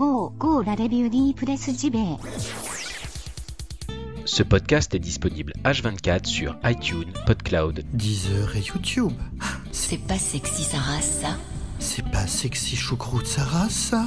GO 0.00 0.32
GO 0.38 0.62
la 0.62 0.74
review 0.74 1.10
di 1.10 1.34
Press 1.34 1.68
JB 1.76 2.16
Ce 4.24 4.42
podcast 4.42 4.94
est 4.94 4.98
disponible 4.98 5.52
H24 5.62 6.24
sur 6.24 6.56
iTunes, 6.64 7.12
PodCloud, 7.26 7.84
Deezer 7.92 8.56
et 8.56 8.62
YouTube. 8.62 9.12
C'est 9.72 9.98
pas 9.98 10.16
sexy 10.16 10.62
sa 10.62 10.78
race, 10.78 11.18
ça. 11.20 11.36
C'est 11.80 12.08
pas 12.10 12.26
sexy 12.26 12.76
choucroute 12.76 13.26
Sarah, 13.26 13.68
ça 13.68 14.06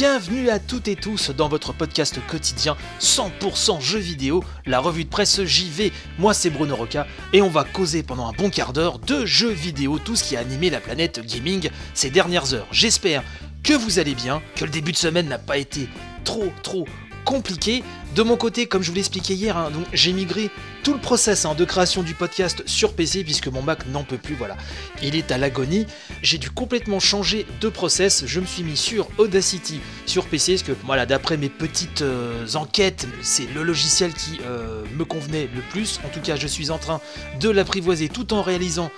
Bienvenue 0.00 0.48
à 0.48 0.58
toutes 0.58 0.88
et 0.88 0.96
tous 0.96 1.28
dans 1.28 1.50
votre 1.50 1.74
podcast 1.74 2.18
quotidien 2.26 2.74
100% 3.00 3.82
jeux 3.82 3.98
vidéo, 3.98 4.42
la 4.64 4.80
revue 4.80 5.04
de 5.04 5.10
presse 5.10 5.44
JV. 5.44 5.92
Moi 6.18 6.32
c'est 6.32 6.48
Bruno 6.48 6.74
Roca 6.74 7.06
et 7.34 7.42
on 7.42 7.50
va 7.50 7.64
causer 7.64 8.02
pendant 8.02 8.26
un 8.26 8.32
bon 8.32 8.48
quart 8.48 8.72
d'heure 8.72 8.98
de 8.98 9.26
jeux 9.26 9.50
vidéo, 9.50 9.98
tout 9.98 10.16
ce 10.16 10.24
qui 10.24 10.38
a 10.38 10.40
animé 10.40 10.70
la 10.70 10.80
planète 10.80 11.20
gaming 11.20 11.68
ces 11.92 12.08
dernières 12.08 12.54
heures. 12.54 12.66
J'espère 12.72 13.22
que 13.62 13.74
vous 13.74 13.98
allez 13.98 14.14
bien, 14.14 14.40
que 14.56 14.64
le 14.64 14.70
début 14.70 14.92
de 14.92 14.96
semaine 14.96 15.28
n'a 15.28 15.36
pas 15.36 15.58
été 15.58 15.86
trop 16.24 16.50
trop 16.62 16.86
compliqué. 17.24 17.82
De 18.14 18.22
mon 18.22 18.36
côté, 18.36 18.66
comme 18.66 18.82
je 18.82 18.90
vous 18.90 18.96
l'expliquais 18.96 19.34
hier, 19.34 19.56
hein, 19.56 19.70
j'ai 19.92 20.12
migré 20.12 20.50
tout 20.82 20.92
le 20.92 20.98
process 20.98 21.44
hein, 21.44 21.54
de 21.54 21.64
création 21.64 22.02
du 22.02 22.14
podcast 22.14 22.62
sur 22.66 22.94
PC 22.94 23.22
puisque 23.22 23.46
mon 23.46 23.62
Mac 23.62 23.86
n'en 23.86 24.02
peut 24.02 24.18
plus, 24.18 24.34
voilà. 24.34 24.56
Il 25.02 25.14
est 25.14 25.30
à 25.30 25.38
l'agonie. 25.38 25.86
J'ai 26.22 26.38
dû 26.38 26.50
complètement 26.50 27.00
changer 27.00 27.46
de 27.60 27.68
process. 27.68 28.24
Je 28.26 28.40
me 28.40 28.46
suis 28.46 28.62
mis 28.62 28.76
sur 28.76 29.08
Audacity 29.18 29.80
sur 30.06 30.26
PC 30.26 30.54
parce 30.54 30.62
que 30.64 30.72
voilà, 30.84 31.06
d'après 31.06 31.36
mes 31.36 31.48
petites 31.48 32.02
euh, 32.02 32.46
enquêtes, 32.54 33.06
c'est 33.22 33.46
le 33.54 33.62
logiciel 33.62 34.12
qui 34.12 34.40
euh, 34.44 34.82
me 34.96 35.04
convenait 35.04 35.48
le 35.54 35.62
plus. 35.70 36.00
En 36.04 36.08
tout 36.08 36.20
cas, 36.20 36.36
je 36.36 36.46
suis 36.46 36.70
en 36.70 36.78
train 36.78 37.00
de 37.40 37.48
l'apprivoiser 37.48 38.08
tout 38.08 38.34
en 38.34 38.42
réalisant 38.42 38.90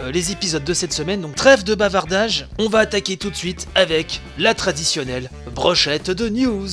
euh, 0.00 0.10
les 0.10 0.32
épisodes 0.32 0.64
de 0.64 0.74
cette 0.74 0.92
semaine. 0.92 1.20
Donc 1.20 1.34
trêve 1.34 1.64
de 1.64 1.74
bavardage, 1.74 2.46
on 2.58 2.68
va 2.68 2.80
attaquer 2.80 3.16
tout 3.16 3.30
de 3.30 3.36
suite 3.36 3.68
avec 3.74 4.20
la 4.38 4.54
traditionnelle 4.54 5.30
brochette 5.54 6.10
de 6.10 6.28
news. 6.28 6.68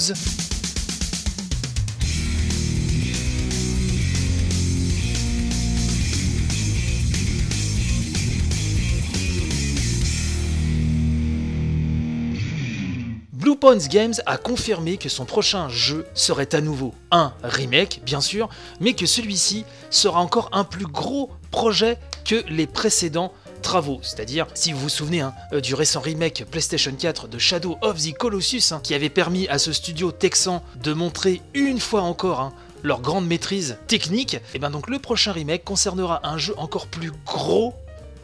Blue 13.48 13.56
Games 13.90 14.16
a 14.26 14.36
confirmé 14.36 14.98
que 14.98 15.08
son 15.08 15.24
prochain 15.24 15.70
jeu 15.70 16.06
serait 16.14 16.54
à 16.54 16.60
nouveau 16.60 16.94
un 17.12 17.32
remake, 17.44 18.02
bien 18.04 18.20
sûr, 18.20 18.50
mais 18.82 18.92
que 18.92 19.06
celui-ci 19.06 19.64
sera 19.90 20.20
encore 20.20 20.50
un 20.52 20.66
plus 20.66 20.86
gros 20.86 21.32
projet 21.50 21.98
que 22.26 22.44
les 22.50 22.68
précédents 22.68 23.32
travaux. 23.62 24.00
C'est-à-dire, 24.02 24.48
si 24.54 24.74
vous 24.74 24.80
vous 24.80 24.90
souvenez 24.90 25.22
hein, 25.22 25.34
euh, 25.54 25.62
du 25.62 25.76
récent 25.76 26.02
remake 26.02 26.44
PlayStation 26.52 26.92
4 26.92 27.30
de 27.30 27.38
Shadow 27.38 27.78
of 27.82 28.02
the 28.02 28.14
Colossus, 28.14 28.74
hein, 28.74 28.82
qui 28.84 28.94
avait 28.94 29.08
permis 29.08 29.48
à 29.48 29.60
ce 29.60 29.72
studio 29.72 30.12
texan 30.12 30.62
de 30.84 30.92
montrer 30.92 31.42
une 31.54 31.80
fois 31.80 32.02
encore 32.02 32.42
hein, 32.42 32.54
leur 32.84 33.00
grande 33.00 33.28
maîtrise 33.28 33.78
technique, 33.88 34.40
et 34.56 34.60
bien 34.60 34.72
donc 34.72 34.90
le 34.90 35.00
prochain 35.00 35.32
remake 35.32 35.64
concernera 35.64 36.20
un 36.28 36.38
jeu 36.38 36.54
encore 36.58 36.88
plus 36.88 37.14
gros 37.26 37.74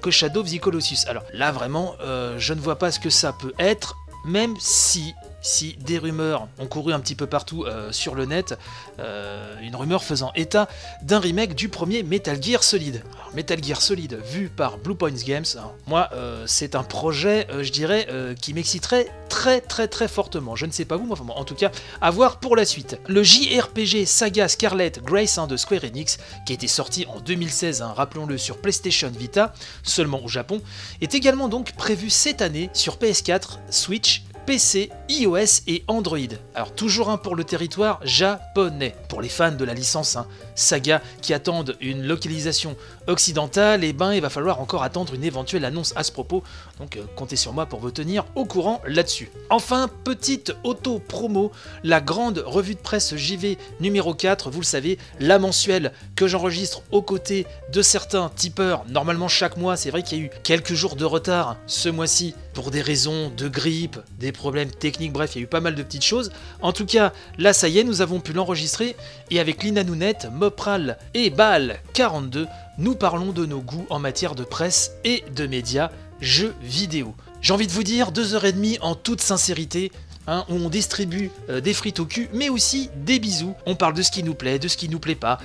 que 0.01 0.11
Shadow 0.11 0.41
of 0.41 0.51
the 0.51 0.59
Colossus. 0.59 1.07
Alors 1.07 1.23
là 1.31 1.53
vraiment, 1.53 1.95
euh, 2.01 2.37
je 2.37 2.53
ne 2.53 2.59
vois 2.59 2.77
pas 2.77 2.91
ce 2.91 2.99
que 2.99 3.09
ça 3.09 3.31
peut 3.31 3.53
être, 3.57 3.95
même 4.23 4.55
si 4.59 5.15
si 5.43 5.75
des 5.85 5.99
rumeurs 5.99 6.47
ont 6.57 6.65
couru 6.65 6.93
un 6.93 6.99
petit 6.99 7.13
peu 7.13 7.27
partout 7.27 7.65
euh, 7.65 7.91
sur 7.91 8.15
le 8.15 8.25
net, 8.25 8.57
euh, 8.99 9.55
une 9.61 9.75
rumeur 9.75 10.03
faisant 10.03 10.31
état 10.35 10.67
d'un 11.03 11.19
remake 11.19 11.53
du 11.53 11.69
premier 11.69 12.01
Metal 12.01 12.41
Gear 12.41 12.63
Solid. 12.63 13.03
Metal 13.35 13.63
Gear 13.63 13.81
Solid 13.81 14.17
vu 14.25 14.49
par 14.49 14.77
Blue 14.77 14.95
Points 14.95 15.11
Games, 15.25 15.45
alors, 15.55 15.75
moi 15.85 16.09
euh, 16.13 16.45
c'est 16.47 16.75
un 16.75 16.83
projet, 16.83 17.47
je 17.61 17.71
dirais, 17.71 18.07
qui 18.41 18.53
m'exciterait 18.53 19.07
très 19.27 19.59
très 19.59 19.87
très 19.87 20.07
fortement. 20.07 20.55
Je 20.55 20.65
ne 20.65 20.71
sais 20.71 20.85
pas 20.85 20.95
vous, 20.95 21.05
moi, 21.05 21.17
en 21.35 21.43
tout 21.43 21.55
cas, 21.55 21.71
à 22.01 22.09
voir 22.09 22.39
pour 22.39 22.55
la 22.55 22.65
suite. 22.65 22.97
Le 23.07 23.21
JRPG 23.21 24.05
Saga 24.05 24.47
Scarlet 24.47 24.93
Grace 25.03 25.37
hein, 25.37 25.47
de 25.47 25.57
Square 25.57 25.83
Enix, 25.83 26.17
qui 26.45 26.53
a 26.53 26.55
été 26.55 26.67
sorti 26.67 27.05
en 27.07 27.19
2016, 27.19 27.81
hein, 27.81 27.93
rappelons-le, 27.95 28.37
sur 28.37 28.57
PlayStation 28.57 29.11
Vita, 29.11 29.53
seulement 29.83 30.23
au 30.23 30.29
Japon, 30.29 30.61
est 31.01 31.15
également 31.15 31.49
donc 31.49 31.73
prévu 31.73 32.09
cette 32.09 32.41
année 32.41 32.69
sur 32.73 32.97
PS4, 32.97 33.57
Switch, 33.69 34.23
PC, 34.45 34.89
iOS 35.07 35.61
et 35.67 35.83
Android. 35.87 36.17
Alors 36.53 36.73
toujours 36.73 37.09
un 37.09 37.17
pour 37.17 37.35
le 37.35 37.45
territoire 37.45 37.99
japonais. 38.03 38.93
Pour 39.07 39.21
les 39.21 39.29
fans 39.29 39.53
de 39.53 39.63
la 39.63 39.73
licence 39.73 40.17
hein, 40.17 40.27
Saga 40.53 41.01
qui 41.21 41.33
attendent 41.33 41.77
une 41.79 42.05
localisation 42.05 42.75
occidentale, 43.07 43.83
et 43.83 43.93
ben 43.93 44.13
il 44.13 44.21
va 44.21 44.29
falloir 44.29 44.59
encore 44.59 44.83
attendre 44.83 45.13
une 45.13 45.23
éventuelle 45.23 45.63
annonce 45.63 45.93
à 45.95 46.03
ce 46.03 46.11
propos. 46.11 46.43
Donc 46.79 46.97
euh, 46.97 47.03
comptez 47.15 47.35
sur 47.35 47.53
moi 47.53 47.67
pour 47.67 47.79
vous 47.79 47.91
tenir 47.91 48.25
au 48.35 48.45
courant 48.45 48.81
là-dessus. 48.87 49.29
Enfin, 49.49 49.89
petite 50.03 50.55
auto-promo, 50.63 51.51
la 51.83 52.01
grande 52.01 52.43
revue 52.45 52.73
de 52.73 52.79
presse 52.79 53.15
JV 53.15 53.57
numéro 53.79 54.13
4, 54.13 54.49
vous 54.49 54.61
le 54.61 54.65
savez, 54.65 54.97
la 55.19 55.37
mensuelle 55.37 55.91
que 56.15 56.27
j'enregistre 56.27 56.81
aux 56.91 57.03
côtés 57.03 57.45
de 57.71 57.81
certains 57.81 58.31
tipeurs, 58.35 58.85
normalement 58.89 59.27
chaque 59.27 59.57
mois, 59.57 59.77
c'est 59.77 59.91
vrai 59.91 60.01
qu'il 60.01 60.17
y 60.17 60.21
a 60.21 60.25
eu 60.25 60.31
quelques 60.43 60.73
jours 60.73 60.95
de 60.95 61.05
retard 61.05 61.57
ce 61.67 61.89
mois-ci 61.89 62.33
pour 62.53 62.71
des 62.71 62.81
raisons 62.81 63.31
de 63.35 63.47
grippe, 63.47 63.99
des 64.19 64.31
problèmes 64.31 64.71
techniques, 64.71 65.13
bref, 65.13 65.35
il 65.35 65.39
y 65.39 65.41
a 65.41 65.43
eu 65.43 65.47
pas 65.47 65.61
mal 65.61 65.75
de 65.75 65.83
petites 65.83 66.03
choses. 66.03 66.31
En 66.61 66.73
tout 66.73 66.85
cas, 66.85 67.13
là 67.37 67.53
ça 67.53 67.67
y 67.67 67.79
est, 67.79 67.83
nous 67.83 68.01
avons 68.01 68.19
pu 68.19 68.33
l'enregistrer 68.33 68.95
et 69.29 69.39
avec 69.39 69.63
Lina 69.63 69.83
Nounette, 69.83 70.27
Mopral 70.31 70.97
et 71.13 71.29
Bal 71.29 71.79
42, 71.93 72.47
nous 72.79 72.95
parlons 72.95 73.31
de 73.31 73.45
nos 73.45 73.61
goûts 73.61 73.85
en 73.89 73.99
matière 73.99 74.33
de 74.33 74.43
presse 74.43 74.93
et 75.03 75.23
de 75.35 75.45
médias, 75.45 75.91
jeux 76.23 76.55
vidéo. 76.61 77.13
J'ai 77.41 77.53
envie 77.53 77.67
de 77.67 77.71
vous 77.71 77.83
dire, 77.83 78.11
deux 78.11 78.33
heures 78.33 78.45
et 78.45 78.53
demie 78.53 78.77
en 78.81 78.95
toute 78.95 79.21
sincérité, 79.21 79.91
hein, 80.27 80.45
où 80.49 80.53
on 80.55 80.69
distribue 80.69 81.29
euh, 81.49 81.61
des 81.61 81.73
frites 81.73 81.99
au 81.99 82.05
cul, 82.05 82.29
mais 82.33 82.49
aussi 82.49 82.89
des 82.95 83.19
bisous. 83.19 83.55
On 83.65 83.75
parle 83.75 83.93
de 83.93 84.01
ce 84.01 84.11
qui 84.11 84.23
nous 84.23 84.33
plaît, 84.33 84.59
de 84.59 84.67
ce 84.67 84.77
qui 84.77 84.89
nous 84.89 84.99
plaît 84.99 85.15
pas, 85.15 85.37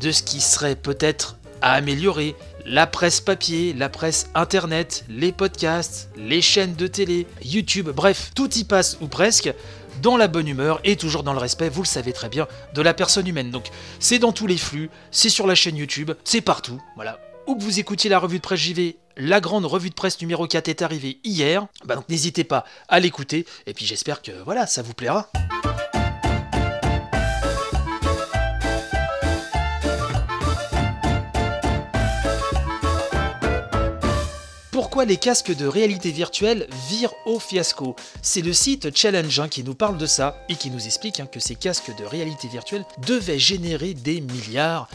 de 0.00 0.10
ce 0.10 0.22
qui 0.22 0.40
serait 0.40 0.76
peut-être 0.76 1.38
à 1.62 1.72
améliorer, 1.72 2.34
la 2.66 2.86
presse 2.86 3.20
papier, 3.20 3.72
la 3.72 3.88
presse 3.88 4.28
internet, 4.34 5.04
les 5.08 5.32
podcasts, 5.32 6.10
les 6.16 6.42
chaînes 6.42 6.74
de 6.74 6.86
télé, 6.86 7.26
YouTube, 7.42 7.90
bref, 7.90 8.32
tout 8.34 8.52
y 8.54 8.64
passe 8.64 8.98
ou 9.00 9.06
presque, 9.06 9.52
dans 10.02 10.16
la 10.16 10.28
bonne 10.28 10.48
humeur 10.48 10.80
et 10.82 10.96
toujours 10.96 11.22
dans 11.22 11.32
le 11.32 11.38
respect, 11.38 11.68
vous 11.68 11.82
le 11.82 11.86
savez 11.86 12.12
très 12.12 12.28
bien, 12.28 12.48
de 12.74 12.82
la 12.82 12.94
personne 12.94 13.28
humaine. 13.28 13.50
Donc 13.50 13.68
c'est 14.00 14.18
dans 14.18 14.32
tous 14.32 14.46
les 14.46 14.58
flux, 14.58 14.90
c'est 15.10 15.28
sur 15.28 15.46
la 15.46 15.54
chaîne 15.54 15.76
YouTube, 15.76 16.10
c'est 16.24 16.40
partout, 16.40 16.80
voilà. 16.96 17.18
Où 17.46 17.56
que 17.56 17.62
vous 17.62 17.78
écoutiez 17.78 18.10
la 18.10 18.18
revue 18.18 18.38
de 18.38 18.42
presse 18.42 18.60
JV, 18.60 18.96
la 19.16 19.40
grande 19.40 19.66
revue 19.66 19.90
de 19.90 19.94
presse 19.94 20.20
numéro 20.20 20.46
4 20.46 20.68
est 20.68 20.82
arrivée 20.82 21.18
hier, 21.24 21.66
bah 21.84 21.96
donc 21.96 22.08
n'hésitez 22.08 22.44
pas 22.44 22.64
à 22.88 23.00
l'écouter, 23.00 23.46
et 23.66 23.74
puis 23.74 23.86
j'espère 23.86 24.22
que 24.22 24.32
voilà, 24.44 24.66
ça 24.66 24.82
vous 24.82 24.94
plaira. 24.94 25.30
Pourquoi 34.70 35.04
les 35.04 35.16
casques 35.16 35.54
de 35.54 35.66
réalité 35.66 36.10
virtuelle 36.10 36.68
virent 36.88 37.14
au 37.26 37.38
fiasco? 37.38 37.96
C'est 38.22 38.42
le 38.42 38.52
site 38.52 38.96
Challenge 38.96 39.48
qui 39.48 39.64
nous 39.64 39.74
parle 39.74 39.98
de 39.98 40.06
ça 40.06 40.36
et 40.48 40.56
qui 40.56 40.70
nous 40.70 40.86
explique 40.86 41.20
hein, 41.20 41.26
que 41.26 41.40
ces 41.40 41.54
casques 41.54 41.96
de 41.96 42.04
réalité 42.04 42.48
virtuelle 42.48 42.84
devaient 43.06 43.38
générer 43.38 43.94
des 43.94 44.20
milliards. 44.20 44.88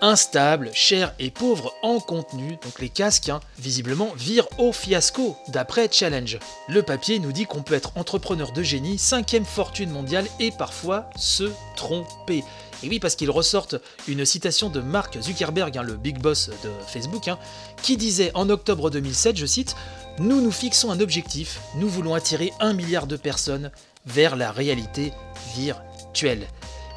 Instables, 0.00 0.70
chers 0.72 1.14
et 1.18 1.30
pauvres 1.30 1.74
en 1.82 1.98
contenu, 2.00 2.58
donc 2.62 2.80
les 2.80 2.88
casques, 2.88 3.28
hein, 3.28 3.40
visiblement, 3.58 4.12
virent 4.16 4.48
au 4.58 4.72
fiasco, 4.72 5.36
d'après 5.48 5.88
Challenge. 5.90 6.38
Le 6.68 6.82
papier 6.82 7.18
nous 7.18 7.32
dit 7.32 7.46
qu'on 7.46 7.62
peut 7.62 7.74
être 7.74 7.92
entrepreneur 7.96 8.52
de 8.52 8.62
génie, 8.62 8.98
cinquième 8.98 9.44
fortune 9.44 9.90
mondiale 9.90 10.26
et 10.38 10.50
parfois 10.50 11.10
se 11.16 11.50
tromper. 11.76 12.44
Et 12.82 12.88
oui, 12.88 13.00
parce 13.00 13.16
qu'ils 13.16 13.30
ressortent 13.30 13.76
une 14.06 14.24
citation 14.24 14.70
de 14.70 14.80
Mark 14.80 15.20
Zuckerberg, 15.20 15.76
hein, 15.76 15.82
le 15.82 15.96
big 15.96 16.20
boss 16.20 16.50
de 16.62 16.70
Facebook, 16.86 17.28
hein, 17.28 17.38
qui 17.82 17.96
disait 17.96 18.30
en 18.34 18.50
octobre 18.50 18.90
2007, 18.90 19.36
je 19.36 19.46
cite, 19.46 19.74
Nous 20.18 20.40
nous 20.40 20.52
fixons 20.52 20.90
un 20.90 21.00
objectif, 21.00 21.60
nous 21.74 21.88
voulons 21.88 22.14
attirer 22.14 22.52
un 22.60 22.72
milliard 22.72 23.06
de 23.06 23.16
personnes 23.16 23.70
vers 24.06 24.36
la 24.36 24.52
réalité 24.52 25.12
virtuelle. 25.56 26.46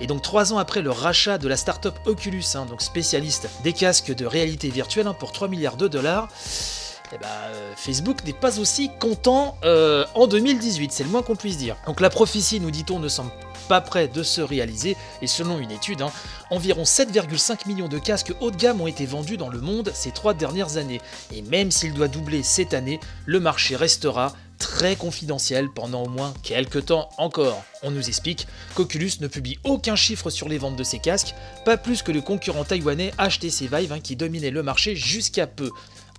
Et 0.01 0.07
donc 0.07 0.23
trois 0.23 0.51
ans 0.51 0.57
après 0.57 0.81
le 0.81 0.89
rachat 0.89 1.37
de 1.37 1.47
la 1.47 1.55
startup 1.55 1.93
Oculus, 2.05 2.43
hein, 2.55 2.65
donc 2.65 2.81
spécialiste 2.81 3.47
des 3.63 3.71
casques 3.71 4.13
de 4.13 4.25
réalité 4.25 4.69
virtuelle 4.69 5.05
hein, 5.05 5.13
pour 5.13 5.31
3 5.31 5.47
milliards 5.47 5.77
de 5.77 5.87
dollars, 5.87 6.27
eh 7.13 7.17
ben, 7.19 7.27
euh, 7.27 7.73
Facebook 7.75 8.23
n'est 8.25 8.33
pas 8.33 8.59
aussi 8.59 8.89
content 8.99 9.57
euh, 9.63 10.05
en 10.15 10.25
2018, 10.25 10.91
c'est 10.91 11.03
le 11.03 11.09
moins 11.09 11.21
qu'on 11.21 11.35
puisse 11.35 11.57
dire. 11.57 11.75
Donc 11.85 12.01
la 12.01 12.09
prophétie, 12.09 12.59
nous 12.59 12.71
dit-on, 12.71 12.99
ne 12.99 13.09
semble 13.09 13.31
pas 13.69 13.79
près 13.79 14.07
de 14.07 14.23
se 14.23 14.41
réaliser, 14.41 14.97
et 15.21 15.27
selon 15.27 15.59
une 15.59 15.71
étude, 15.71 16.01
hein, 16.01 16.11
environ 16.49 16.81
7,5 16.81 17.67
millions 17.67 17.87
de 17.87 17.99
casques 17.99 18.33
haut 18.39 18.49
de 18.49 18.55
gamme 18.55 18.81
ont 18.81 18.87
été 18.87 19.05
vendus 19.05 19.37
dans 19.37 19.49
le 19.49 19.61
monde 19.61 19.91
ces 19.93 20.11
trois 20.11 20.33
dernières 20.33 20.77
années. 20.77 21.01
Et 21.31 21.43
même 21.43 21.69
s'il 21.69 21.93
doit 21.93 22.07
doubler 22.07 22.41
cette 22.41 22.73
année, 22.73 22.99
le 23.27 23.39
marché 23.39 23.75
restera 23.75 24.33
très 24.61 24.95
confidentiel 24.95 25.69
pendant 25.69 26.03
au 26.03 26.09
moins 26.09 26.33
quelques 26.43 26.85
temps 26.85 27.09
encore. 27.17 27.63
On 27.83 27.91
nous 27.91 28.07
explique 28.07 28.47
qu'Oculus 28.75 29.11
ne 29.19 29.27
publie 29.27 29.59
aucun 29.63 29.95
chiffre 29.95 30.29
sur 30.29 30.47
les 30.47 30.57
ventes 30.57 30.75
de 30.75 30.83
ses 30.83 30.99
casques, 30.99 31.33
pas 31.65 31.77
plus 31.77 32.03
que 32.03 32.11
le 32.11 32.21
concurrent 32.21 32.63
taïwanais 32.63 33.11
HTC 33.17 33.67
Vive 33.67 33.91
hein, 33.91 33.99
qui 33.99 34.15
dominait 34.15 34.51
le 34.51 34.63
marché 34.63 34.95
jusqu'à 34.95 35.47
peu. 35.47 35.71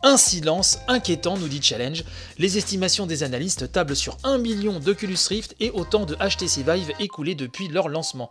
Un 0.02 0.16
silence 0.16 0.80
inquiétant, 0.88 1.38
nous 1.38 1.46
dit 1.46 1.62
Challenge. 1.62 2.02
Les 2.36 2.58
estimations 2.58 3.06
des 3.06 3.22
analystes 3.22 3.70
tablent 3.70 3.94
sur 3.94 4.18
1 4.24 4.38
million 4.38 4.80
d'Oculus 4.80 5.16
Rift 5.28 5.54
et 5.60 5.70
autant 5.70 6.04
de 6.04 6.16
HTC 6.16 6.64
Vive 6.68 6.92
écoulés 6.98 7.36
depuis 7.36 7.68
leur 7.68 7.88
lancement. 7.88 8.30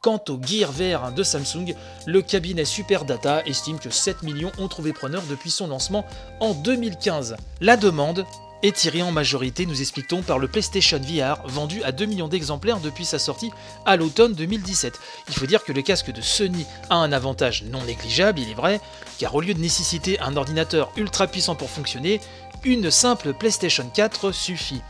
Quant 0.00 0.22
au 0.30 0.40
Gear 0.42 0.72
VR 0.72 1.12
de 1.12 1.22
Samsung, 1.22 1.74
le 2.06 2.22
cabinet 2.22 2.64
Superdata 2.64 3.44
estime 3.44 3.78
que 3.78 3.90
7 3.90 4.22
millions 4.22 4.52
ont 4.58 4.68
trouvé 4.68 4.94
preneur 4.94 5.22
depuis 5.28 5.50
son 5.50 5.66
lancement 5.66 6.06
en 6.40 6.54
2015. 6.54 7.36
La 7.60 7.76
demande 7.76 8.24
est 8.62 8.76
tirée 8.76 9.02
en 9.02 9.10
majorité, 9.10 9.66
nous 9.66 9.80
expliquons, 9.80 10.22
par 10.22 10.38
le 10.38 10.48
PlayStation 10.48 10.98
VR, 10.98 11.46
vendu 11.46 11.82
à 11.82 11.92
2 11.92 12.06
millions 12.06 12.28
d'exemplaires 12.28 12.80
depuis 12.80 13.04
sa 13.04 13.18
sortie 13.18 13.50
à 13.86 13.96
l'automne 13.96 14.34
2017. 14.34 14.98
Il 15.28 15.34
faut 15.34 15.46
dire 15.46 15.64
que 15.64 15.72
le 15.72 15.82
casque 15.82 16.12
de 16.12 16.20
Sony 16.20 16.66
a 16.90 16.96
un 16.96 17.12
avantage 17.12 17.64
non 17.64 17.82
négligeable, 17.84 18.40
il 18.40 18.50
est 18.50 18.54
vrai, 18.54 18.80
car 19.18 19.34
au 19.34 19.40
lieu 19.40 19.54
de 19.54 19.60
nécessiter 19.60 20.20
un 20.20 20.36
ordinateur 20.36 20.92
ultra 20.96 21.26
puissant 21.26 21.54
pour 21.54 21.70
fonctionner, 21.70 22.20
une 22.64 22.90
simple 22.90 23.32
PlayStation 23.32 23.88
4 23.88 24.32
suffit. 24.32 24.82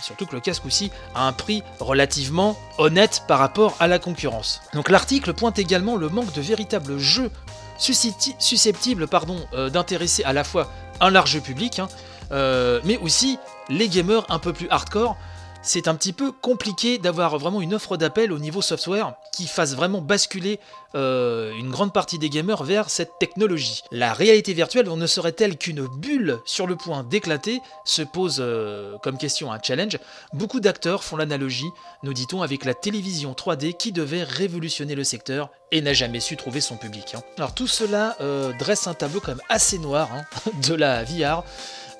Surtout 0.00 0.26
que 0.26 0.34
le 0.34 0.40
casque 0.40 0.66
aussi 0.66 0.90
a 1.14 1.28
un 1.28 1.32
prix 1.32 1.62
relativement 1.78 2.58
honnête 2.78 3.22
par 3.28 3.38
rapport 3.38 3.76
à 3.78 3.86
la 3.86 3.98
concurrence. 3.98 4.60
Donc 4.74 4.90
l'article 4.90 5.32
pointe 5.32 5.58
également 5.58 5.96
le 5.96 6.08
manque 6.08 6.32
de 6.32 6.40
véritables 6.40 6.98
jeux 6.98 7.30
susceptibles 7.78 9.06
pardon, 9.06 9.36
euh, 9.54 9.70
d'intéresser 9.70 10.24
à 10.24 10.32
la 10.32 10.44
fois 10.44 10.70
un 11.00 11.10
large 11.10 11.40
public, 11.40 11.78
hein, 11.78 11.88
euh, 12.30 12.80
mais 12.84 12.98
aussi 12.98 13.38
les 13.68 13.88
gamers 13.88 14.24
un 14.28 14.38
peu 14.38 14.52
plus 14.52 14.68
hardcore 14.70 15.16
c'est 15.62 15.86
un 15.86 15.94
petit 15.94 16.12
peu 16.12 16.32
compliqué 16.32 16.98
d'avoir 16.98 17.38
vraiment 17.38 17.60
une 17.62 17.74
offre 17.74 17.96
d'appel 17.96 18.32
au 18.32 18.38
niveau 18.40 18.60
software 18.60 19.14
qui 19.32 19.46
fasse 19.46 19.74
vraiment 19.74 20.00
basculer 20.00 20.58
euh, 20.96 21.52
une 21.54 21.70
grande 21.70 21.92
partie 21.92 22.18
des 22.18 22.28
gamers 22.28 22.64
vers 22.64 22.90
cette 22.90 23.12
technologie. 23.20 23.82
La 23.92 24.12
réalité 24.12 24.52
virtuelle 24.52 24.88
ne 24.92 25.06
serait-elle 25.06 25.56
qu'une 25.56 25.86
bulle 25.86 26.40
sur 26.44 26.66
le 26.66 26.74
point 26.74 27.04
d'éclater 27.04 27.60
se 27.84 28.02
pose 28.02 28.38
euh, 28.40 28.98
comme 29.04 29.16
question 29.16 29.52
un 29.52 29.60
challenge. 29.62 29.98
Beaucoup 30.32 30.58
d'acteurs 30.58 31.04
font 31.04 31.16
l'analogie, 31.16 31.70
nous 32.02 32.12
dit-on, 32.12 32.42
avec 32.42 32.64
la 32.64 32.74
télévision 32.74 33.32
3D 33.32 33.76
qui 33.76 33.92
devait 33.92 34.24
révolutionner 34.24 34.96
le 34.96 35.04
secteur 35.04 35.50
et 35.70 35.80
n'a 35.80 35.92
jamais 35.92 36.20
su 36.20 36.36
trouver 36.36 36.60
son 36.60 36.76
public. 36.76 37.14
Hein. 37.14 37.22
Alors 37.38 37.54
tout 37.54 37.68
cela 37.68 38.16
dresse 38.58 38.88
un 38.88 38.94
tableau 38.94 39.20
quand 39.20 39.28
même 39.28 39.40
assez 39.48 39.78
noir 39.78 40.10
hein, 40.12 40.24
de 40.68 40.74
la 40.74 41.04
VR. 41.04 41.44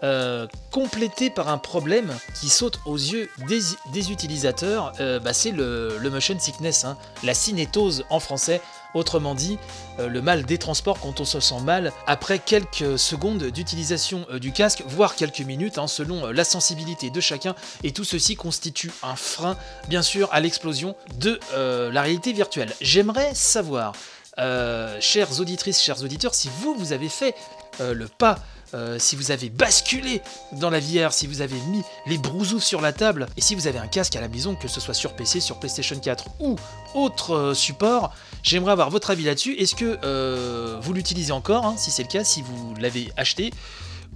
Euh, 0.04 0.48
complété 0.72 1.30
par 1.30 1.48
un 1.48 1.58
problème 1.58 2.12
qui 2.34 2.48
saute 2.48 2.80
aux 2.86 2.96
yeux 2.96 3.30
des, 3.46 4.10
utilisateurs, 4.10 4.92
euh, 4.98 5.20
bah, 5.20 5.32
c'est 5.32 5.52
le, 5.52 5.96
motion 6.10 6.36
sickness, 6.40 6.84
hein. 6.84 6.98
la 7.22 7.34
cinétose 7.34 8.04
en 8.10 8.18
français, 8.18 8.60
autrement 8.94 9.36
dit 9.36 9.58
euh, 10.00 10.08
le 10.08 10.20
mal 10.20 10.44
des 10.44 10.58
transports 10.58 10.98
quand 10.98 11.20
on 11.20 11.24
se 11.24 11.38
sent 11.38 11.60
mal 11.60 11.92
après 12.08 12.40
quelques 12.40 12.98
secondes 12.98 13.44
d'utilisation 13.44 14.26
du 14.40 14.50
casque, 14.50 14.82
voire 14.88 15.14
quelques 15.14 15.40
minutes, 15.40 15.78
hein, 15.78 15.86
selon 15.86 16.26
la 16.32 16.42
sensibilité 16.42 17.10
de 17.10 17.20
chacun, 17.20 17.54
et 17.84 17.92
tout 17.92 18.04
ceci 18.04 18.34
constitue 18.34 18.90
un 19.04 19.14
frein, 19.14 19.56
bien 19.88 20.02
sûr, 20.02 20.28
à 20.32 20.40
l'explosion 20.40 20.96
de 21.20 21.38
la 21.54 22.02
réalité 22.02 22.32
virtuelle. 22.32 22.74
J'aimerais 22.80 23.34
savoir, 23.34 23.92
chères 24.36 25.40
auditrices, 25.40 25.80
chers 25.80 26.02
auditeurs, 26.02 26.34
si 26.34 26.50
vous, 26.58 26.74
vous 26.74 26.92
avez 26.92 27.08
fait 27.08 27.36
le 27.80 28.06
pas 28.08 28.38
euh, 28.74 28.98
si 28.98 29.16
vous 29.16 29.30
avez 29.30 29.50
basculé 29.50 30.22
dans 30.52 30.70
la 30.70 30.80
VR, 30.80 31.12
si 31.12 31.26
vous 31.26 31.40
avez 31.40 31.58
mis 31.68 31.82
les 32.06 32.18
brousous 32.18 32.60
sur 32.60 32.80
la 32.80 32.92
table, 32.92 33.26
et 33.36 33.40
si 33.40 33.54
vous 33.54 33.66
avez 33.66 33.78
un 33.78 33.86
casque 33.86 34.16
à 34.16 34.20
la 34.20 34.28
maison, 34.28 34.54
que 34.54 34.68
ce 34.68 34.80
soit 34.80 34.94
sur 34.94 35.14
PC, 35.14 35.40
sur 35.40 35.58
PlayStation 35.58 35.98
4 35.98 36.24
ou 36.40 36.56
autre 36.94 37.34
euh, 37.34 37.54
support, 37.54 38.14
j'aimerais 38.42 38.72
avoir 38.72 38.90
votre 38.90 39.10
avis 39.10 39.24
là-dessus. 39.24 39.54
Est-ce 39.54 39.74
que 39.74 39.98
euh, 40.04 40.78
vous 40.80 40.92
l'utilisez 40.92 41.32
encore, 41.32 41.66
hein, 41.66 41.74
si 41.76 41.90
c'est 41.90 42.02
le 42.02 42.08
cas, 42.08 42.24
si 42.24 42.42
vous 42.42 42.74
l'avez 42.80 43.12
acheté 43.16 43.50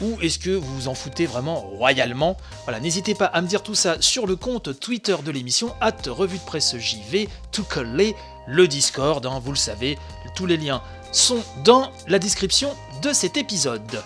ou 0.01 0.19
est-ce 0.21 0.39
que 0.39 0.51
vous 0.51 0.75
vous 0.75 0.89
en 0.89 0.95
foutez 0.95 1.27
vraiment 1.27 1.61
royalement? 1.61 2.37
Voilà, 2.65 2.81
n'hésitez 2.81 3.15
pas 3.15 3.27
à 3.27 3.41
me 3.41 3.47
dire 3.47 3.63
tout 3.63 3.75
ça 3.75 3.97
sur 4.01 4.27
le 4.27 4.37
compte 4.37 4.79
Twitter 4.79 5.17
de 5.25 5.31
l'émission, 5.31 5.75
at 5.81 5.97
revue 6.07 6.39
de 6.39 6.45
presse 6.45 6.77
JV, 6.77 7.29
tout 7.51 7.65
coller 7.65 8.15
le 8.47 8.69
Discord, 8.69 9.25
hein, 9.25 9.41
vous 9.43 9.53
le 9.53 9.57
savez, 9.57 9.99
tous 10.35 10.47
les 10.47 10.57
liens 10.57 10.83
sont 11.13 11.43
dans 11.65 11.91
la 12.09 12.19
description 12.19 12.75
de 13.03 13.13
cet 13.13 13.37
épisode. 13.37 14.03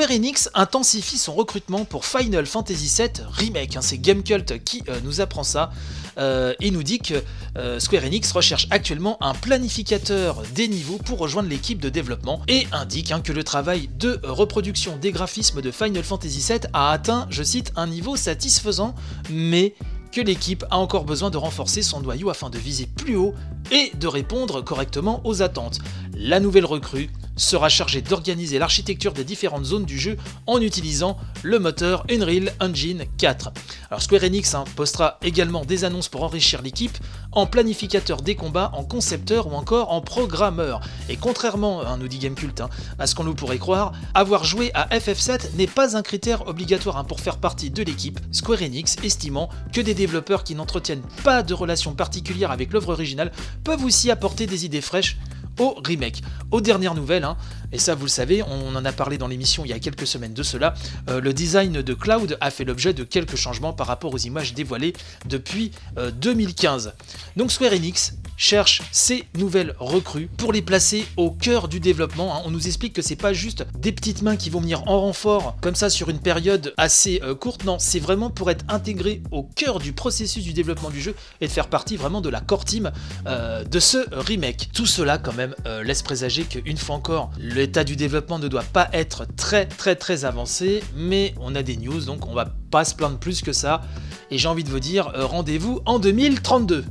Square 0.00 0.16
Enix 0.16 0.48
intensifie 0.54 1.18
son 1.18 1.34
recrutement 1.34 1.84
pour 1.84 2.06
Final 2.06 2.46
Fantasy 2.46 2.90
VII 3.02 3.22
Remake. 3.32 3.76
Hein, 3.76 3.82
c'est 3.82 3.98
Gamecult 3.98 4.64
qui 4.64 4.82
euh, 4.88 4.98
nous 5.04 5.20
apprend 5.20 5.42
ça 5.42 5.72
euh, 6.16 6.54
et 6.58 6.70
nous 6.70 6.82
dit 6.82 7.00
que 7.00 7.22
euh, 7.58 7.78
Square 7.78 8.04
Enix 8.04 8.32
recherche 8.32 8.66
actuellement 8.70 9.22
un 9.22 9.34
planificateur 9.34 10.42
des 10.54 10.68
niveaux 10.68 10.96
pour 10.96 11.18
rejoindre 11.18 11.50
l'équipe 11.50 11.82
de 11.82 11.90
développement 11.90 12.40
et 12.48 12.66
indique 12.72 13.12
hein, 13.12 13.20
que 13.20 13.34
le 13.34 13.44
travail 13.44 13.90
de 13.98 14.18
reproduction 14.22 14.96
des 14.96 15.12
graphismes 15.12 15.60
de 15.60 15.70
Final 15.70 16.02
Fantasy 16.02 16.42
VII 16.50 16.60
a 16.72 16.92
atteint, 16.92 17.26
je 17.28 17.42
cite, 17.42 17.70
un 17.76 17.86
niveau 17.86 18.16
satisfaisant, 18.16 18.94
mais 19.28 19.74
que 20.12 20.20
l'équipe 20.20 20.64
a 20.70 20.78
encore 20.78 21.04
besoin 21.04 21.30
de 21.30 21.36
renforcer 21.36 21.82
son 21.82 22.00
noyau 22.00 22.30
afin 22.30 22.50
de 22.50 22.58
viser 22.58 22.86
plus 22.86 23.16
haut 23.16 23.34
et 23.70 23.92
de 23.96 24.06
répondre 24.06 24.60
correctement 24.62 25.20
aux 25.24 25.42
attentes. 25.42 25.78
La 26.14 26.40
nouvelle 26.40 26.64
recrue 26.64 27.10
sera 27.36 27.68
chargé 27.68 28.02
d'organiser 28.02 28.58
l'architecture 28.58 29.12
des 29.12 29.24
différentes 29.24 29.64
zones 29.64 29.86
du 29.86 29.98
jeu 29.98 30.16
en 30.46 30.60
utilisant 30.60 31.16
le 31.42 31.58
moteur 31.58 32.04
Unreal 32.10 32.52
Engine 32.60 33.04
4. 33.16 33.52
Alors 33.90 34.02
Square 34.02 34.24
Enix 34.24 34.54
hein, 34.54 34.64
postera 34.76 35.18
également 35.22 35.64
des 35.64 35.84
annonces 35.84 36.08
pour 36.08 36.22
enrichir 36.22 36.60
l'équipe 36.60 36.98
en 37.32 37.46
planificateur 37.46 38.22
des 38.22 38.34
combats, 38.34 38.70
en 38.74 38.84
concepteur 38.84 39.46
ou 39.46 39.54
encore 39.54 39.92
en 39.92 40.00
programmeur. 40.00 40.80
Et 41.08 41.16
contrairement, 41.16 41.82
hein, 41.82 41.96
nous 41.98 42.08
dit 42.08 42.18
Gamecult, 42.18 42.60
hein, 42.60 42.70
à 42.98 43.06
ce 43.06 43.14
qu'on 43.14 43.24
nous 43.24 43.34
pourrait 43.34 43.58
croire, 43.58 43.92
avoir 44.14 44.44
joué 44.44 44.70
à 44.74 44.86
FF7 44.88 45.54
n'est 45.56 45.66
pas 45.66 45.96
un 45.96 46.02
critère 46.02 46.46
obligatoire 46.48 47.04
pour 47.04 47.20
faire 47.20 47.38
partie 47.38 47.70
de 47.70 47.82
l'équipe, 47.82 48.20
Square 48.32 48.62
Enix 48.62 48.96
estimant 49.02 49.48
que 49.72 49.80
des 49.80 49.94
développeurs 49.94 50.44
qui 50.44 50.54
n'entretiennent 50.54 51.02
pas 51.24 51.42
de 51.42 51.54
relation 51.54 51.94
particulière 51.94 52.50
avec 52.50 52.72
l'œuvre 52.72 52.92
originale 52.92 53.32
peuvent 53.64 53.84
aussi 53.84 54.10
apporter 54.10 54.46
des 54.46 54.64
idées 54.64 54.80
fraîches 54.80 55.16
au 55.58 55.76
remake. 55.84 56.22
Aux 56.50 56.60
dernières 56.60 56.94
nouvelles, 56.94 57.24
hein, 57.24 57.36
et 57.72 57.78
ça 57.78 57.94
vous 57.94 58.04
le 58.04 58.10
savez, 58.10 58.42
on 58.42 58.74
en 58.74 58.84
a 58.84 58.92
parlé 58.92 59.18
dans 59.18 59.28
l'émission 59.28 59.64
il 59.64 59.70
y 59.70 59.72
a 59.72 59.78
quelques 59.78 60.06
semaines 60.06 60.34
de 60.34 60.42
cela, 60.42 60.74
euh, 61.08 61.20
le 61.20 61.32
design 61.32 61.82
de 61.82 61.94
Cloud 61.94 62.36
a 62.40 62.50
fait 62.50 62.64
l'objet 62.64 62.92
de 62.92 63.04
quelques 63.04 63.36
changements 63.36 63.72
par 63.72 63.86
rapport 63.86 64.12
aux 64.12 64.18
images 64.18 64.54
dévoilées 64.54 64.94
depuis 65.26 65.72
2015. 65.96 66.88
Euh, 66.88 66.90
Donc 67.36 67.52
Square 67.52 67.72
Enix 67.72 68.14
cherche 68.40 68.82
ces 68.90 69.24
nouvelles 69.36 69.74
recrues 69.78 70.28
pour 70.36 70.52
les 70.52 70.62
placer 70.62 71.06
au 71.16 71.30
cœur 71.30 71.68
du 71.68 71.78
développement. 71.78 72.34
Hein. 72.34 72.42
On 72.46 72.50
nous 72.50 72.66
explique 72.66 72.94
que 72.94 73.02
c'est 73.02 73.14
pas 73.14 73.32
juste 73.32 73.66
des 73.78 73.92
petites 73.92 74.22
mains 74.22 74.36
qui 74.36 74.50
vont 74.50 74.60
venir 74.60 74.82
en 74.88 75.00
renfort 75.00 75.56
comme 75.60 75.74
ça 75.74 75.90
sur 75.90 76.08
une 76.08 76.20
période 76.20 76.72
assez 76.76 77.20
euh, 77.22 77.34
courte, 77.34 77.64
non, 77.64 77.78
c'est 77.78 78.00
vraiment 78.00 78.30
pour 78.30 78.50
être 78.50 78.64
intégré 78.68 79.22
au 79.30 79.42
cœur 79.42 79.78
du 79.78 79.92
processus 79.92 80.42
du 80.42 80.52
développement 80.52 80.90
du 80.90 81.00
jeu 81.00 81.14
et 81.40 81.46
de 81.46 81.52
faire 81.52 81.68
partie 81.68 81.96
vraiment 81.96 82.20
de 82.20 82.28
la 82.28 82.40
core 82.40 82.64
team 82.64 82.90
de 83.26 83.80
ce 83.80 83.98
remake. 84.12 84.70
Tout 84.72 84.86
cela 84.86 85.18
quand 85.18 85.34
même 85.34 85.54
euh, 85.66 85.82
laisse 85.82 86.02
présager 86.02 86.44
qu'une 86.44 86.76
fois 86.76 86.96
encore, 86.96 87.30
l'état 87.38 87.84
du 87.84 87.96
développement 87.96 88.38
ne 88.38 88.48
doit 88.48 88.62
pas 88.62 88.88
être 88.92 89.26
très 89.36 89.66
très 89.66 89.96
très 89.96 90.24
avancé, 90.24 90.82
mais 90.96 91.34
on 91.40 91.54
a 91.54 91.62
des 91.62 91.76
news, 91.76 92.00
donc 92.00 92.26
on 92.26 92.34
va 92.34 92.46
pas 92.70 92.84
se 92.84 92.94
plaindre 92.94 93.18
plus 93.18 93.42
que 93.42 93.52
ça. 93.52 93.82
Et 94.30 94.38
j'ai 94.38 94.48
envie 94.48 94.64
de 94.64 94.70
vous 94.70 94.80
dire, 94.80 95.12
euh, 95.14 95.26
rendez-vous 95.26 95.80
en 95.86 95.98
2032. 95.98 96.84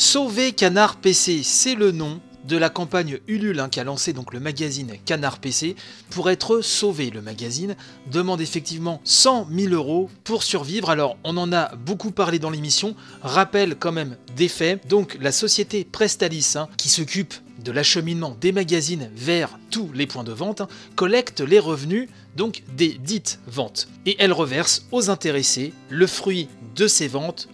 Sauver 0.00 0.52
Canard 0.52 0.94
PC, 0.94 1.40
c'est 1.42 1.74
le 1.74 1.90
nom 1.90 2.20
de 2.44 2.56
la 2.56 2.70
campagne 2.70 3.18
Ulule 3.26 3.58
hein, 3.58 3.68
qui 3.68 3.80
a 3.80 3.84
lancé 3.84 4.12
donc 4.12 4.32
le 4.32 4.38
magazine 4.38 4.92
Canard 5.04 5.40
PC. 5.40 5.74
Pour 6.10 6.30
être 6.30 6.60
sauvé, 6.60 7.10
le 7.10 7.20
magazine 7.20 7.74
demande 8.06 8.40
effectivement 8.40 9.00
100 9.02 9.48
000 9.50 9.74
euros 9.74 10.08
pour 10.22 10.44
survivre. 10.44 10.88
Alors 10.88 11.16
on 11.24 11.36
en 11.36 11.52
a 11.52 11.74
beaucoup 11.74 12.12
parlé 12.12 12.38
dans 12.38 12.50
l'émission, 12.50 12.94
rappelle 13.22 13.74
quand 13.74 13.90
même 13.90 14.16
des 14.36 14.46
faits. 14.46 14.86
Donc 14.86 15.18
la 15.20 15.32
société 15.32 15.84
Prestalis 15.84 16.52
hein, 16.54 16.68
qui 16.76 16.90
s'occupe 16.90 17.34
de 17.64 17.72
l'acheminement 17.72 18.36
des 18.40 18.52
magazines 18.52 19.10
vers 19.16 19.58
tous 19.72 19.90
les 19.92 20.06
points 20.06 20.22
de 20.22 20.30
vente 20.30 20.60
hein, 20.60 20.68
collecte 20.94 21.40
les 21.40 21.58
revenus 21.58 22.08
donc 22.36 22.62
des 22.76 22.90
dites 23.02 23.40
ventes 23.48 23.88
et 24.06 24.14
elle 24.20 24.32
reverse 24.32 24.86
aux 24.92 25.10
intéressés 25.10 25.72
le 25.90 26.06
fruit 26.06 26.46
de 26.76 26.86
ces 26.86 27.08
ventes 27.08 27.48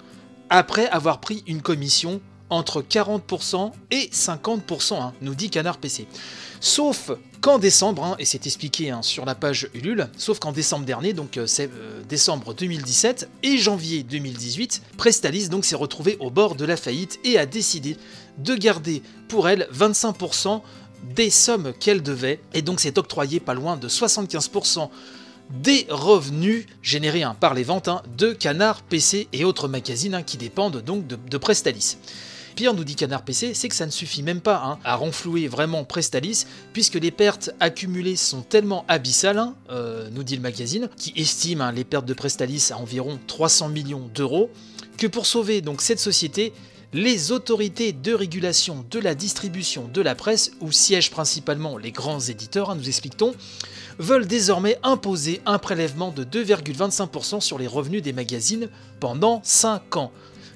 après 0.51 0.87
avoir 0.89 1.21
pris 1.21 1.43
une 1.47 1.63
commission 1.63 2.21
entre 2.55 2.83
40% 2.83 3.73
et 3.91 4.09
50%, 4.13 4.95
hein, 4.95 5.13
nous 5.23 5.35
dit 5.35 5.51
Canard 5.51 5.79
PC. 5.79 6.07
Sauf 6.61 7.11
qu'en 7.41 7.59
décembre, 7.59 8.05
hein, 8.05 8.17
et 8.19 8.25
c'est 8.25 8.47
expliqué 8.47 8.91
hein, 8.91 9.03
sur 9.03 9.25
la 9.25 9.35
page 9.35 9.69
Ulule, 9.75 10.09
sauf 10.17 10.39
qu'en 10.39 10.53
décembre 10.53 10.87
dernier, 10.87 11.13
donc 11.13 11.37
euh, 11.37 11.47
c'est 11.47 11.69
euh, 11.71 12.03
décembre 12.09 12.55
2017 12.55 13.29
et 13.43 13.59
janvier 13.59 14.03
2018, 14.03 14.83
Prestalis 14.97 15.49
donc 15.49 15.65
s'est 15.65 15.77
retrouvé 15.77 16.17
au 16.21 16.31
bord 16.31 16.55
de 16.55 16.65
la 16.65 16.77
faillite 16.77 17.19
et 17.25 17.39
a 17.39 17.45
décidé 17.45 17.97
de 18.39 18.55
garder 18.55 19.03
pour 19.29 19.49
elle 19.49 19.69
25% 19.75 20.63
des 21.15 21.29
sommes 21.29 21.75
qu'elle 21.79 22.03
devait, 22.03 22.41
et 22.55 22.63
donc 22.63 22.81
s'est 22.81 22.99
octroyé 22.99 23.41
pas 23.41 23.55
loin 23.55 23.77
de 23.77 23.89
75% 23.89 24.89
des 25.51 25.87
revenus 25.91 26.67
générés 26.83 27.25
par 27.41 27.53
les 27.53 27.65
ventes 27.65 27.91
de 28.17 28.33
Canard 28.33 28.81
PC 28.83 29.29
et 29.33 29.45
autres 29.45 29.69
magazines 29.69 30.23
qui 30.25 30.39
dépendent 30.39 30.81
donc 30.81 31.07
de 31.07 31.37
Prestalis. 31.37 31.99
Pire, 32.55 32.73
nous 32.73 32.85
dit 32.85 32.95
Canard 32.95 33.23
PC, 33.23 33.53
c'est 33.53 33.69
que 33.69 33.75
ça 33.75 33.85
ne 33.85 33.91
suffit 33.91 34.23
même 34.23 34.41
pas 34.41 34.63
hein, 34.65 34.79
à 34.85 34.95
renflouer 34.95 35.49
vraiment 35.49 35.85
Prestalis, 35.85 36.47
puisque 36.73 36.95
les 36.95 37.11
pertes 37.11 37.51
accumulées 37.59 38.15
sont 38.15 38.43
tellement 38.43 38.85
abyssales, 38.87 39.39
hein, 39.39 39.55
euh, 39.71 40.09
nous 40.13 40.23
dit 40.23 40.37
le 40.37 40.43
magazine, 40.43 40.89
qui 40.97 41.13
estime 41.17 41.61
hein, 41.61 41.73
les 41.73 41.83
pertes 41.83 42.07
de 42.07 42.15
Prestalis 42.15 42.69
à 42.71 42.79
environ 42.79 43.19
300 43.27 43.71
millions 43.71 44.09
d'euros, 44.15 44.51
que 44.99 45.09
pour 45.09 45.27
sauver 45.27 45.63
donc 45.63 45.83
cette 45.83 45.99
société, 45.99 46.53
les 46.93 47.33
autorités 47.33 47.93
de 47.93 48.15
régulation 48.15 48.87
de 48.89 49.01
la 49.01 49.17
distribution 49.17 49.91
de 49.93 50.01
la 50.01 50.15
presse, 50.15 50.53
où 50.61 50.71
siègent 50.71 51.11
principalement 51.11 51.77
les 51.77 51.91
grands 51.91 52.21
éditeurs, 52.21 52.71
hein, 52.71 52.77
nous 52.77 52.87
expliquons, 52.87 53.35
veulent 53.99 54.29
désormais 54.29 54.79
imposer 54.85 55.41
un 55.45 55.59
prélèvement 55.59 56.13
de 56.13 56.23
2,25% 56.23 57.41
sur 57.41 57.59
les 57.59 57.67
revenus 57.67 58.03
des 58.03 58.13
magazines 58.13 58.69
pendant 59.01 59.41
5 59.43 59.97
ans. 59.97 60.13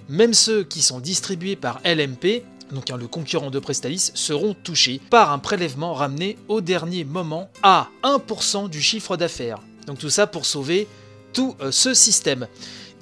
Même 0.08 0.32
ceux 0.32 0.64
qui 0.64 0.80
sont 0.80 1.00
distribués 1.00 1.56
par 1.56 1.80
LMP, 1.84 2.42
donc 2.72 2.90
hein, 2.90 2.96
le 2.96 3.06
concurrent 3.06 3.50
de 3.50 3.58
Prestalis, 3.58 4.10
seront 4.14 4.54
touchés 4.54 5.00
par 5.10 5.32
un 5.32 5.38
prélèvement 5.38 5.94
ramené 5.94 6.36
au 6.48 6.60
dernier 6.60 7.04
moment 7.04 7.50
à 7.62 7.88
1% 8.02 8.70
du 8.70 8.80
chiffre 8.80 9.16
d'affaires. 9.16 9.60
Donc 9.86 9.98
tout 9.98 10.10
ça 10.10 10.26
pour 10.26 10.46
sauver 10.46 10.86
tout 11.32 11.54
euh, 11.60 11.70
ce 11.70 11.94
système. 11.94 12.46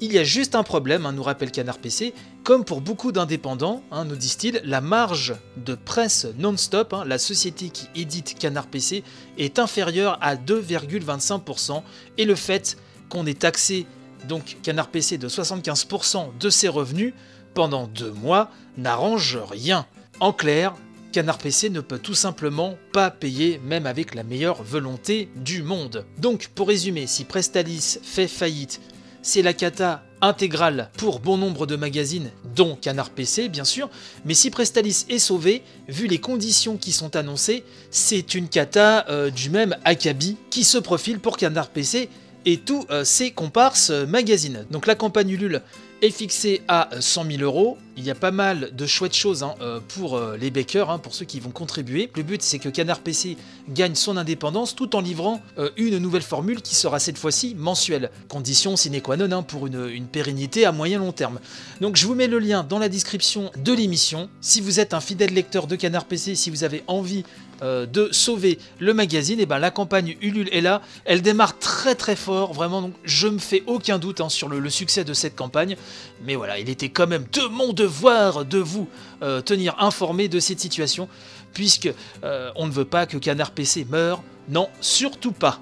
Il 0.00 0.12
y 0.12 0.18
a 0.18 0.24
juste 0.24 0.54
un 0.54 0.62
problème, 0.62 1.06
hein, 1.06 1.12
nous 1.12 1.22
rappelle 1.22 1.50
Canard 1.50 1.78
PC, 1.78 2.12
comme 2.44 2.64
pour 2.64 2.82
beaucoup 2.82 3.12
d'indépendants, 3.12 3.82
hein, 3.90 4.04
nous 4.04 4.16
disent-ils, 4.16 4.60
la 4.62 4.82
marge 4.82 5.34
de 5.56 5.74
presse 5.74 6.26
non-stop, 6.38 6.94
la 7.06 7.18
société 7.18 7.70
qui 7.70 7.88
édite 7.94 8.38
Canard 8.38 8.66
PC, 8.66 9.04
est 9.38 9.58
inférieure 9.58 10.18
à 10.20 10.36
2,25%, 10.36 11.82
et 12.18 12.26
le 12.26 12.34
fait 12.34 12.76
qu'on 13.08 13.24
ait 13.24 13.32
taxé 13.34 13.86
donc 14.28 14.56
Canard 14.62 14.88
PC 14.88 15.18
de 15.18 15.28
75% 15.28 16.36
de 16.38 16.50
ses 16.50 16.68
revenus 16.68 17.14
pendant 17.54 17.86
deux 17.86 18.10
mois 18.10 18.50
n'arrange 18.76 19.38
rien. 19.50 19.86
En 20.20 20.32
clair, 20.32 20.74
Canard 21.12 21.38
PC 21.38 21.70
ne 21.70 21.80
peut 21.80 21.98
tout 21.98 22.14
simplement 22.14 22.76
pas 22.92 23.10
payer 23.10 23.58
même 23.64 23.86
avec 23.86 24.14
la 24.14 24.22
meilleure 24.22 24.62
volonté 24.62 25.30
du 25.36 25.62
monde. 25.62 26.04
Donc 26.18 26.50
pour 26.54 26.68
résumer, 26.68 27.06
si 27.06 27.24
Prestalis 27.24 27.98
fait 28.02 28.28
faillite, 28.28 28.80
c'est 29.22 29.42
la 29.42 29.54
cata 29.54 30.04
intégrale 30.20 30.90
pour 30.96 31.20
bon 31.20 31.36
nombre 31.36 31.66
de 31.66 31.76
magazines, 31.76 32.30
dont 32.54 32.76
Canard 32.76 33.10
PC 33.10 33.48
bien 33.48 33.64
sûr, 33.64 33.88
mais 34.24 34.34
si 34.34 34.50
Prestalis 34.50 35.06
est 35.08 35.18
sauvé, 35.18 35.62
vu 35.88 36.06
les 36.06 36.18
conditions 36.18 36.76
qui 36.76 36.92
sont 36.92 37.16
annoncées, 37.16 37.64
c'est 37.90 38.34
une 38.34 38.48
cata 38.48 39.06
euh, 39.08 39.30
du 39.30 39.50
même 39.50 39.76
acabit 39.84 40.36
qui 40.50 40.64
se 40.64 40.78
profile 40.78 41.18
pour 41.18 41.36
Canard 41.36 41.70
PC 41.70 42.08
et 42.46 42.58
tous 42.58 42.86
euh, 42.90 43.04
ses 43.04 43.32
comparses 43.32 43.90
euh, 43.90 44.06
magazines. 44.06 44.64
Donc 44.70 44.86
la 44.86 44.94
campagne 44.94 45.28
Ulule 45.30 45.62
est 46.02 46.10
fixée 46.10 46.62
à 46.68 46.88
100 47.00 47.24
000 47.30 47.42
euros. 47.42 47.78
Il 47.96 48.04
y 48.04 48.10
a 48.10 48.14
pas 48.14 48.30
mal 48.30 48.70
de 48.74 48.86
chouettes 48.86 49.14
choses 49.14 49.42
hein, 49.42 49.54
euh, 49.62 49.80
pour 49.88 50.16
euh, 50.16 50.36
les 50.36 50.50
bakers, 50.50 50.90
hein, 50.90 50.98
pour 50.98 51.14
ceux 51.14 51.24
qui 51.24 51.40
vont 51.40 51.50
contribuer. 51.50 52.10
Le 52.14 52.22
but, 52.22 52.42
c'est 52.42 52.58
que 52.58 52.68
Canard 52.68 53.00
PC 53.00 53.38
gagne 53.70 53.94
son 53.94 54.18
indépendance 54.18 54.74
tout 54.74 54.94
en 54.94 55.00
livrant 55.00 55.40
euh, 55.58 55.70
une 55.78 55.96
nouvelle 55.98 56.22
formule 56.22 56.60
qui 56.60 56.74
sera 56.74 56.98
cette 56.98 57.16
fois-ci 57.16 57.54
mensuelle. 57.54 58.10
Condition 58.28 58.76
sine 58.76 59.00
qua 59.00 59.16
non 59.16 59.32
hein, 59.32 59.42
pour 59.42 59.66
une, 59.66 59.88
une 59.88 60.06
pérennité 60.06 60.66
à 60.66 60.72
moyen 60.72 60.98
long 60.98 61.12
terme. 61.12 61.40
Donc 61.80 61.96
je 61.96 62.06
vous 62.06 62.14
mets 62.14 62.26
le 62.26 62.38
lien 62.38 62.62
dans 62.62 62.78
la 62.78 62.90
description 62.90 63.50
de 63.56 63.72
l'émission. 63.72 64.28
Si 64.42 64.60
vous 64.60 64.80
êtes 64.80 64.92
un 64.92 65.00
fidèle 65.00 65.32
lecteur 65.32 65.66
de 65.66 65.76
Canard 65.76 66.04
PC, 66.04 66.34
si 66.34 66.50
vous 66.50 66.64
avez 66.64 66.84
envie 66.86 67.24
euh, 67.62 67.86
de 67.86 68.08
sauver 68.12 68.58
le 68.78 68.92
magazine, 68.94 69.40
et 69.40 69.46
ben 69.46 69.58
la 69.58 69.70
campagne 69.70 70.16
Ulule 70.20 70.48
est 70.52 70.60
là. 70.60 70.82
Elle 71.04 71.22
démarre 71.22 71.58
très 71.58 71.94
très 71.94 72.16
fort, 72.16 72.52
vraiment. 72.52 72.82
Donc 72.82 72.94
je 73.04 73.28
me 73.28 73.38
fais 73.38 73.62
aucun 73.66 73.98
doute 73.98 74.20
hein, 74.20 74.28
sur 74.28 74.48
le, 74.48 74.58
le 74.58 74.70
succès 74.70 75.04
de 75.04 75.14
cette 75.14 75.36
campagne. 75.36 75.76
Mais 76.24 76.34
voilà, 76.34 76.58
il 76.58 76.68
était 76.68 76.88
quand 76.88 77.06
même 77.06 77.24
de 77.32 77.48
mon 77.48 77.72
devoir 77.72 78.44
de 78.44 78.58
vous 78.58 78.88
euh, 79.22 79.40
tenir 79.40 79.76
informé 79.78 80.28
de 80.28 80.40
cette 80.40 80.60
situation, 80.60 81.08
puisque 81.54 81.90
euh, 82.24 82.50
on 82.56 82.66
ne 82.66 82.72
veut 82.72 82.84
pas 82.84 83.06
que 83.06 83.16
Canard 83.16 83.52
PC 83.52 83.86
meure. 83.88 84.22
Non, 84.48 84.68
surtout 84.80 85.32
pas. 85.32 85.60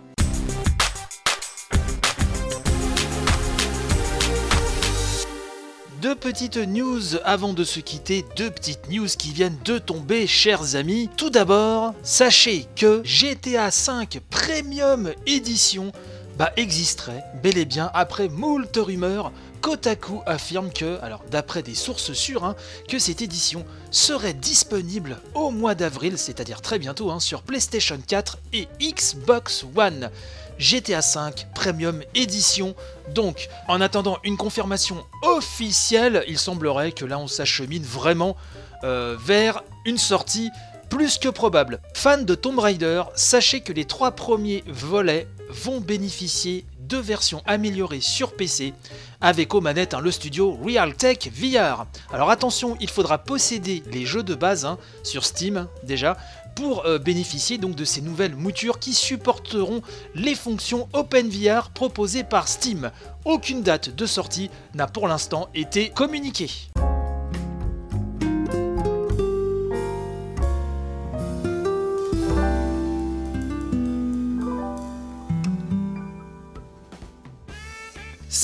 Deux 6.04 6.14
petites 6.14 6.58
news 6.58 7.16
avant 7.24 7.54
de 7.54 7.64
se 7.64 7.80
quitter, 7.80 8.26
deux 8.36 8.50
petites 8.50 8.90
news 8.90 9.06
qui 9.06 9.32
viennent 9.32 9.56
de 9.64 9.78
tomber, 9.78 10.26
chers 10.26 10.76
amis. 10.76 11.08
Tout 11.16 11.30
d'abord, 11.30 11.94
sachez 12.02 12.66
que 12.76 13.00
GTA 13.04 13.70
V 13.70 14.20
Premium 14.28 15.12
Edition 15.26 15.92
bah, 16.36 16.52
existerait 16.58 17.24
bel 17.42 17.56
et 17.56 17.64
bien 17.64 17.90
après 17.94 18.28
moult 18.28 18.76
rumeurs. 18.76 19.32
Kotaku 19.64 20.20
affirme 20.26 20.70
que, 20.70 21.00
alors 21.00 21.24
d'après 21.30 21.62
des 21.62 21.74
sources 21.74 22.12
sûres, 22.12 22.44
hein, 22.44 22.54
que 22.86 22.98
cette 22.98 23.22
édition 23.22 23.64
serait 23.90 24.34
disponible 24.34 25.16
au 25.32 25.50
mois 25.50 25.74
d'avril, 25.74 26.18
c'est-à-dire 26.18 26.60
très 26.60 26.78
bientôt, 26.78 27.10
hein, 27.10 27.18
sur 27.18 27.40
PlayStation 27.40 27.98
4 28.06 28.36
et 28.52 28.68
Xbox 28.78 29.64
One. 29.74 30.10
GTA 30.58 31.00
V 31.00 31.46
Premium 31.54 32.02
Edition. 32.14 32.76
Donc, 33.14 33.48
en 33.66 33.80
attendant 33.80 34.18
une 34.22 34.36
confirmation 34.36 35.02
officielle, 35.22 36.24
il 36.28 36.38
semblerait 36.38 36.92
que 36.92 37.06
là 37.06 37.18
on 37.18 37.26
s'achemine 37.26 37.82
vraiment 37.82 38.36
euh, 38.84 39.16
vers 39.18 39.64
une 39.86 39.98
sortie 39.98 40.50
plus 40.90 41.16
que 41.16 41.30
probable. 41.30 41.80
Fans 41.94 42.22
de 42.22 42.34
Tomb 42.34 42.58
Raider, 42.58 43.02
sachez 43.14 43.62
que 43.62 43.72
les 43.72 43.86
trois 43.86 44.12
premiers 44.12 44.62
volets 44.66 45.26
vont 45.48 45.80
bénéficier 45.80 46.66
de 46.88 46.96
versions 46.96 47.42
améliorées 47.46 48.00
sur 48.00 48.34
PC 48.34 48.74
avec 49.20 49.54
aux 49.54 49.60
manettes 49.60 49.94
hein, 49.94 50.00
le 50.00 50.10
studio 50.10 50.58
Realtek 50.62 51.30
VR. 51.34 51.86
Alors 52.12 52.30
attention, 52.30 52.76
il 52.80 52.90
faudra 52.90 53.18
posséder 53.18 53.82
les 53.90 54.04
jeux 54.04 54.22
de 54.22 54.34
base 54.34 54.64
hein, 54.64 54.78
sur 55.02 55.24
Steam 55.24 55.66
déjà 55.82 56.16
pour 56.54 56.86
euh, 56.86 56.98
bénéficier 56.98 57.58
donc 57.58 57.74
de 57.74 57.84
ces 57.84 58.00
nouvelles 58.00 58.36
moutures 58.36 58.78
qui 58.78 58.94
supporteront 58.94 59.82
les 60.14 60.34
fonctions 60.34 60.88
OpenVR 60.92 61.70
proposées 61.70 62.24
par 62.24 62.48
Steam. 62.48 62.90
Aucune 63.24 63.62
date 63.62 63.94
de 63.94 64.06
sortie 64.06 64.50
n'a 64.74 64.86
pour 64.86 65.08
l'instant 65.08 65.48
été 65.54 65.90
communiquée. 65.90 66.50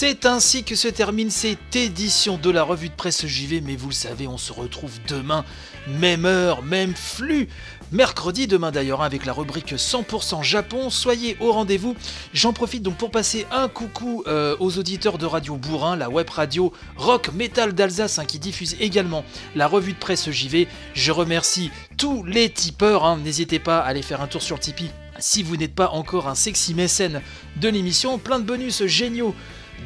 C'est 0.02 0.24
ainsi 0.24 0.64
que 0.64 0.76
se 0.76 0.88
termine 0.88 1.28
cette 1.28 1.76
édition 1.76 2.38
de 2.38 2.48
la 2.48 2.62
revue 2.62 2.88
de 2.88 2.94
presse 2.94 3.26
JV, 3.26 3.60
mais 3.60 3.76
vous 3.76 3.88
le 3.88 3.94
savez, 3.94 4.26
on 4.26 4.38
se 4.38 4.50
retrouve 4.50 4.92
demain, 5.06 5.44
même 5.88 6.24
heure, 6.24 6.62
même 6.62 6.94
flux. 6.94 7.50
Mercredi, 7.92 8.46
demain 8.46 8.70
d'ailleurs, 8.70 9.02
avec 9.02 9.26
la 9.26 9.34
rubrique 9.34 9.74
100% 9.74 10.42
Japon, 10.42 10.88
soyez 10.88 11.36
au 11.38 11.52
rendez-vous. 11.52 11.96
J'en 12.32 12.54
profite 12.54 12.82
donc 12.82 12.96
pour 12.96 13.10
passer 13.10 13.46
un 13.52 13.68
coucou 13.68 14.24
euh, 14.26 14.56
aux 14.58 14.78
auditeurs 14.78 15.18
de 15.18 15.26
Radio 15.26 15.56
Bourrin, 15.56 15.96
la 15.96 16.08
web 16.08 16.30
radio 16.30 16.72
rock 16.96 17.34
metal 17.34 17.74
d'Alsace 17.74 18.18
hein, 18.18 18.24
qui 18.24 18.38
diffuse 18.38 18.76
également 18.80 19.22
la 19.54 19.66
revue 19.66 19.92
de 19.92 19.98
presse 19.98 20.30
JV. 20.30 20.66
Je 20.94 21.12
remercie 21.12 21.70
tous 21.98 22.24
les 22.24 22.48
tipeurs, 22.48 23.04
hein. 23.04 23.18
n'hésitez 23.22 23.58
pas 23.58 23.80
à 23.80 23.88
aller 23.88 24.00
faire 24.00 24.22
un 24.22 24.28
tour 24.28 24.40
sur 24.40 24.60
Tipeee 24.60 24.90
si 25.18 25.42
vous 25.42 25.58
n'êtes 25.58 25.74
pas 25.74 25.90
encore 25.90 26.28
un 26.28 26.34
sexy 26.34 26.72
mécène 26.72 27.20
de 27.56 27.68
l'émission, 27.68 28.16
plein 28.16 28.38
de 28.38 28.44
bonus 28.44 28.86
géniaux 28.86 29.34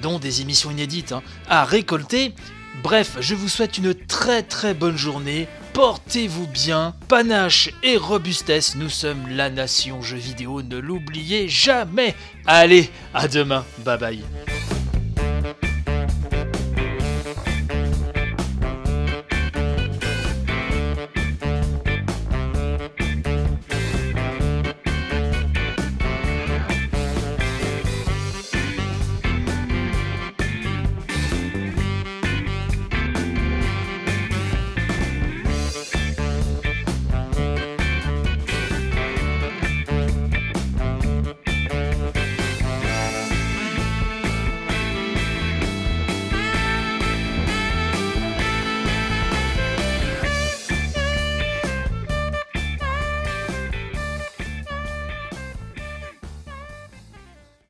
dont 0.03 0.19
des 0.19 0.41
émissions 0.41 0.71
inédites 0.71 1.13
hein, 1.13 1.23
à 1.49 1.65
récolter. 1.65 2.33
Bref, 2.83 3.17
je 3.21 3.35
vous 3.35 3.49
souhaite 3.49 3.79
une 3.79 3.95
très 3.95 4.43
très 4.43 4.75
bonne 4.75 4.97
journée. 4.97 5.49
Portez-vous 5.73 6.47
bien, 6.47 6.95
panache 7.09 7.71
et 7.83 7.97
robustesse, 7.97 8.77
nous 8.77 8.89
sommes 8.89 9.29
la 9.29 9.51
nation 9.51 10.03
jeux 10.03 10.17
vidéo, 10.17 10.63
ne 10.63 10.79
l'oubliez 10.79 11.49
jamais. 11.49 12.15
Allez, 12.47 12.91
à 13.13 13.27
demain, 13.27 13.65
bye 13.79 13.99
bye. 13.99 14.23